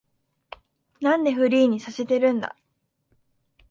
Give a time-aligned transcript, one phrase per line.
[0.99, 2.55] なんでフリーにさせてるんだ